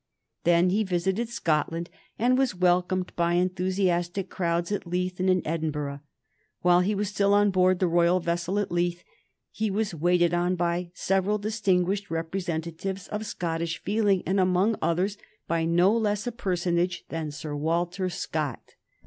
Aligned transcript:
Then 0.45 0.71
he 0.71 0.83
visited 0.83 1.29
Scotland, 1.29 1.87
and 2.17 2.35
was 2.35 2.55
welcomed 2.55 3.15
by 3.15 3.33
enthusiastic 3.33 4.31
crowds 4.31 4.71
at 4.71 4.87
Leith 4.87 5.19
and 5.19 5.29
in 5.29 5.45
Edinburgh. 5.45 5.99
While 6.63 6.79
he 6.79 6.95
was 6.95 7.09
still 7.09 7.35
on 7.35 7.51
board 7.51 7.77
the 7.77 7.85
royal 7.85 8.19
vessel 8.19 8.57
at 8.57 8.71
Leith 8.71 9.03
he 9.51 9.69
was 9.69 9.93
waited 9.93 10.33
on 10.33 10.55
by 10.55 10.89
several 10.95 11.37
distinguished 11.37 12.09
representatives 12.09 13.07
of 13.09 13.27
Scottish 13.27 13.77
feeling, 13.83 14.23
and 14.25 14.39
among 14.39 14.75
others 14.81 15.19
by 15.47 15.65
no 15.65 15.95
less 15.95 16.25
a 16.25 16.31
personage 16.31 17.03
than 17.09 17.29
Sir 17.29 17.55
Walter 17.55 18.09
Scott. 18.09 18.73